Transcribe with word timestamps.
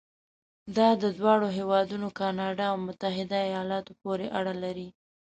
دا 0.77 0.89
د 1.03 1.05
دواړو 1.17 1.47
هېوادونو 1.57 2.07
کانادا 2.19 2.65
او 2.73 2.77
متحده 2.87 3.39
ایالاتو 3.49 3.91
پورې 4.01 4.25
اړه 4.39 4.53
لري. 4.63 4.87